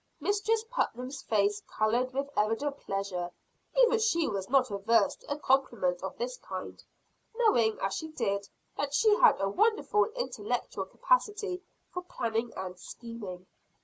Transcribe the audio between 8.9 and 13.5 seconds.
she had a wonderful intellectual capacity for planning and scheming.